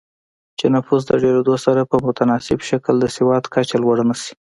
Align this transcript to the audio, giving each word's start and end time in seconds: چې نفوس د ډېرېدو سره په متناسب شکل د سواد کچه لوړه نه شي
چې 0.59 0.65
نفوس 0.75 1.01
د 1.05 1.11
ډېرېدو 1.23 1.55
سره 1.65 1.81
په 1.91 1.95
متناسب 2.05 2.59
شکل 2.69 2.95
د 2.99 3.05
سواد 3.15 3.43
کچه 3.53 3.75
لوړه 3.83 4.03
نه 4.09 4.15
شي 4.21 4.33